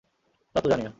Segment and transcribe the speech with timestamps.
[0.55, 0.89] তা তো জানি না।